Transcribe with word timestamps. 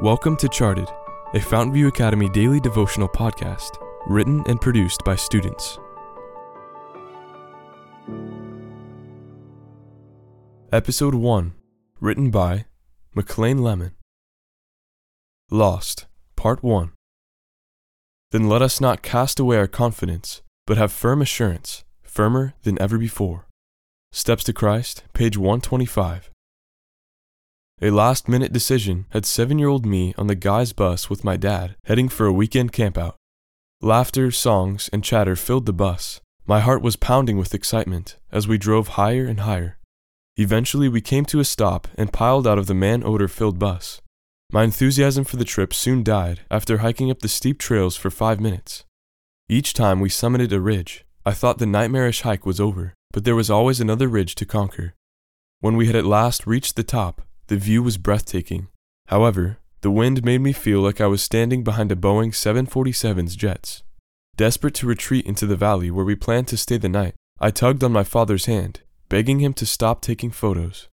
Welcome 0.00 0.36
to 0.38 0.48
Charted, 0.48 0.88
a 1.34 1.38
Fountainview 1.38 1.86
Academy 1.86 2.28
daily 2.28 2.58
devotional 2.58 3.08
podcast, 3.08 3.80
written 4.08 4.42
and 4.48 4.60
produced 4.60 5.04
by 5.04 5.14
students. 5.14 5.78
Episode 10.72 11.14
1, 11.14 11.54
written 12.00 12.32
by 12.32 12.64
McLean 13.14 13.58
Lemon. 13.58 13.92
Lost, 15.48 16.06
Part 16.34 16.64
1. 16.64 16.90
Then 18.32 18.48
let 18.48 18.62
us 18.62 18.80
not 18.80 19.00
cast 19.00 19.38
away 19.38 19.58
our 19.58 19.68
confidence, 19.68 20.42
but 20.66 20.76
have 20.76 20.90
firm 20.90 21.22
assurance, 21.22 21.84
firmer 22.02 22.54
than 22.64 22.82
ever 22.82 22.98
before. 22.98 23.46
Steps 24.10 24.42
to 24.44 24.52
Christ, 24.52 25.04
page 25.12 25.38
125. 25.38 26.30
A 27.84 27.90
last 27.90 28.30
minute 28.30 28.50
decision 28.50 29.04
had 29.10 29.26
seven 29.26 29.58
year 29.58 29.68
old 29.68 29.84
me 29.84 30.14
on 30.16 30.26
the 30.26 30.34
guy's 30.34 30.72
bus 30.72 31.10
with 31.10 31.22
my 31.22 31.36
dad, 31.36 31.76
heading 31.84 32.08
for 32.08 32.24
a 32.24 32.32
weekend 32.32 32.72
campout. 32.72 33.12
Laughter, 33.82 34.30
songs, 34.30 34.88
and 34.90 35.04
chatter 35.04 35.36
filled 35.36 35.66
the 35.66 35.72
bus. 35.74 36.22
My 36.46 36.60
heart 36.60 36.80
was 36.80 36.96
pounding 36.96 37.36
with 37.36 37.52
excitement 37.52 38.16
as 38.32 38.48
we 38.48 38.56
drove 38.56 38.96
higher 38.96 39.26
and 39.26 39.40
higher. 39.40 39.76
Eventually, 40.38 40.88
we 40.88 41.02
came 41.02 41.26
to 41.26 41.40
a 41.40 41.44
stop 41.44 41.86
and 41.98 42.10
piled 42.10 42.46
out 42.46 42.56
of 42.56 42.68
the 42.68 42.72
man 42.72 43.04
odor 43.04 43.28
filled 43.28 43.58
bus. 43.58 44.00
My 44.50 44.64
enthusiasm 44.64 45.24
for 45.24 45.36
the 45.36 45.44
trip 45.44 45.74
soon 45.74 46.02
died 46.02 46.40
after 46.50 46.78
hiking 46.78 47.10
up 47.10 47.18
the 47.18 47.28
steep 47.28 47.58
trails 47.58 47.98
for 47.98 48.08
five 48.08 48.40
minutes. 48.40 48.84
Each 49.46 49.74
time 49.74 50.00
we 50.00 50.08
summited 50.08 50.52
a 50.52 50.58
ridge, 50.58 51.04
I 51.26 51.32
thought 51.32 51.58
the 51.58 51.66
nightmarish 51.66 52.22
hike 52.22 52.46
was 52.46 52.60
over, 52.60 52.94
but 53.12 53.24
there 53.24 53.36
was 53.36 53.50
always 53.50 53.78
another 53.78 54.08
ridge 54.08 54.36
to 54.36 54.46
conquer. 54.46 54.94
When 55.60 55.76
we 55.76 55.86
had 55.86 55.96
at 55.96 56.06
last 56.06 56.46
reached 56.46 56.76
the 56.76 56.82
top, 56.82 57.20
the 57.46 57.56
view 57.56 57.82
was 57.82 57.98
breathtaking. 57.98 58.68
However, 59.08 59.58
the 59.82 59.90
wind 59.90 60.24
made 60.24 60.40
me 60.40 60.52
feel 60.52 60.80
like 60.80 61.00
I 61.00 61.06
was 61.06 61.22
standing 61.22 61.62
behind 61.62 61.92
a 61.92 61.96
Boeing 61.96 62.30
747's 62.30 63.36
jets. 63.36 63.82
Desperate 64.36 64.74
to 64.76 64.86
retreat 64.86 65.26
into 65.26 65.46
the 65.46 65.56
valley 65.56 65.90
where 65.90 66.04
we 66.04 66.14
planned 66.14 66.48
to 66.48 66.56
stay 66.56 66.78
the 66.78 66.88
night, 66.88 67.14
I 67.38 67.50
tugged 67.50 67.84
on 67.84 67.92
my 67.92 68.04
father's 68.04 68.46
hand, 68.46 68.80
begging 69.08 69.40
him 69.40 69.52
to 69.54 69.66
stop 69.66 70.00
taking 70.00 70.30
photos. 70.30 70.88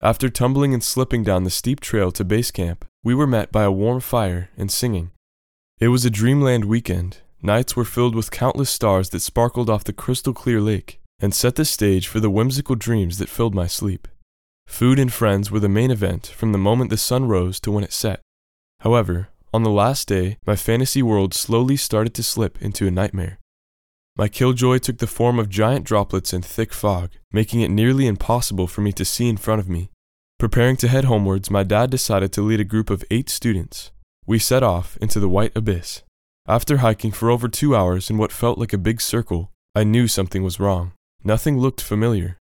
After 0.00 0.28
tumbling 0.28 0.74
and 0.74 0.82
slipping 0.82 1.22
down 1.22 1.44
the 1.44 1.50
steep 1.50 1.78
trail 1.78 2.10
to 2.12 2.24
base 2.24 2.50
camp, 2.50 2.84
we 3.04 3.14
were 3.14 3.26
met 3.26 3.52
by 3.52 3.62
a 3.62 3.70
warm 3.70 4.00
fire 4.00 4.50
and 4.56 4.70
singing. 4.70 5.12
It 5.78 5.88
was 5.88 6.04
a 6.04 6.10
dreamland 6.10 6.64
weekend. 6.64 7.18
Nights 7.40 7.76
were 7.76 7.84
filled 7.84 8.16
with 8.16 8.30
countless 8.30 8.70
stars 8.70 9.10
that 9.10 9.20
sparkled 9.20 9.70
off 9.70 9.84
the 9.84 9.92
crystal 9.92 10.32
clear 10.32 10.60
lake 10.60 11.00
and 11.20 11.32
set 11.32 11.54
the 11.54 11.64
stage 11.64 12.08
for 12.08 12.18
the 12.18 12.30
whimsical 12.30 12.74
dreams 12.74 13.18
that 13.18 13.28
filled 13.28 13.54
my 13.54 13.68
sleep. 13.68 14.08
Food 14.72 14.98
and 14.98 15.12
friends 15.12 15.50
were 15.50 15.60
the 15.60 15.68
main 15.68 15.90
event 15.90 16.28
from 16.28 16.52
the 16.52 16.58
moment 16.58 16.88
the 16.88 16.96
sun 16.96 17.28
rose 17.28 17.60
to 17.60 17.70
when 17.70 17.84
it 17.84 17.92
set. 17.92 18.20
However, 18.80 19.28
on 19.52 19.64
the 19.64 19.70
last 19.70 20.08
day, 20.08 20.38
my 20.46 20.56
fantasy 20.56 21.02
world 21.02 21.34
slowly 21.34 21.76
started 21.76 22.14
to 22.14 22.22
slip 22.22 22.60
into 22.62 22.86
a 22.86 22.90
nightmare. 22.90 23.38
My 24.16 24.28
killjoy 24.28 24.78
took 24.78 24.96
the 24.96 25.06
form 25.06 25.38
of 25.38 25.50
giant 25.50 25.84
droplets 25.84 26.32
and 26.32 26.42
thick 26.42 26.72
fog, 26.72 27.10
making 27.30 27.60
it 27.60 27.70
nearly 27.70 28.06
impossible 28.06 28.66
for 28.66 28.80
me 28.80 28.92
to 28.92 29.04
see 29.04 29.28
in 29.28 29.36
front 29.36 29.60
of 29.60 29.68
me. 29.68 29.90
Preparing 30.38 30.76
to 30.78 30.88
head 30.88 31.04
homewards, 31.04 31.50
my 31.50 31.64
dad 31.64 31.90
decided 31.90 32.32
to 32.32 32.42
lead 32.42 32.58
a 32.58 32.64
group 32.64 32.88
of 32.88 33.04
eight 33.10 33.28
students. 33.28 33.92
We 34.26 34.38
set 34.38 34.62
off 34.62 34.96
into 35.02 35.20
the 35.20 35.28
white 35.28 35.52
abyss. 35.54 36.02
After 36.48 36.78
hiking 36.78 37.12
for 37.12 37.30
over 37.30 37.46
two 37.46 37.76
hours 37.76 38.08
in 38.08 38.16
what 38.16 38.32
felt 38.32 38.56
like 38.56 38.72
a 38.72 38.78
big 38.78 39.02
circle, 39.02 39.52
I 39.74 39.84
knew 39.84 40.08
something 40.08 40.42
was 40.42 40.58
wrong. 40.58 40.92
Nothing 41.22 41.58
looked 41.58 41.82
familiar. 41.82 42.38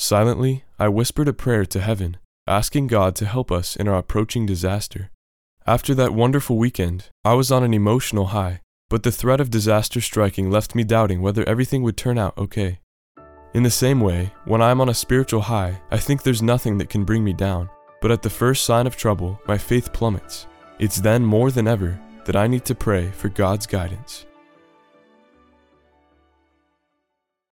Silently, 0.00 0.62
I 0.78 0.86
whispered 0.86 1.26
a 1.26 1.32
prayer 1.32 1.66
to 1.66 1.80
heaven, 1.80 2.18
asking 2.46 2.86
God 2.86 3.16
to 3.16 3.26
help 3.26 3.50
us 3.50 3.74
in 3.74 3.88
our 3.88 3.98
approaching 3.98 4.46
disaster. 4.46 5.10
After 5.66 5.92
that 5.96 6.14
wonderful 6.14 6.56
weekend, 6.56 7.06
I 7.24 7.34
was 7.34 7.50
on 7.50 7.64
an 7.64 7.74
emotional 7.74 8.26
high, 8.26 8.60
but 8.88 9.02
the 9.02 9.10
threat 9.10 9.40
of 9.40 9.50
disaster 9.50 10.00
striking 10.00 10.52
left 10.52 10.76
me 10.76 10.84
doubting 10.84 11.20
whether 11.20 11.46
everything 11.48 11.82
would 11.82 11.96
turn 11.96 12.16
out 12.16 12.38
okay. 12.38 12.78
In 13.54 13.64
the 13.64 13.72
same 13.72 14.00
way, 14.00 14.32
when 14.44 14.62
I 14.62 14.70
am 14.70 14.80
on 14.80 14.88
a 14.88 14.94
spiritual 14.94 15.40
high, 15.40 15.82
I 15.90 15.98
think 15.98 16.22
there's 16.22 16.42
nothing 16.42 16.78
that 16.78 16.90
can 16.90 17.04
bring 17.04 17.24
me 17.24 17.32
down, 17.32 17.68
but 18.00 18.12
at 18.12 18.22
the 18.22 18.30
first 18.30 18.64
sign 18.64 18.86
of 18.86 18.96
trouble, 18.96 19.40
my 19.48 19.58
faith 19.58 19.92
plummets. 19.92 20.46
It's 20.78 21.00
then 21.00 21.24
more 21.24 21.50
than 21.50 21.66
ever 21.66 22.00
that 22.24 22.36
I 22.36 22.46
need 22.46 22.64
to 22.66 22.74
pray 22.76 23.10
for 23.10 23.30
God's 23.30 23.66
guidance. 23.66 24.26